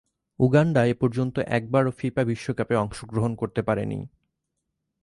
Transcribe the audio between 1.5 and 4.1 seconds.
একবারও ফিফা বিশ্বকাপে অংশগ্রহণ করতে পারেনি।